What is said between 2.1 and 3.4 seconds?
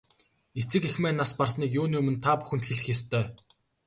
та бүхэнд хэлэх ёстой.